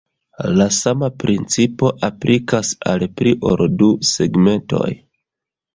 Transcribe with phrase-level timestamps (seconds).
[0.59, 4.93] La sama principo aplikas al pli ol du segmentoj.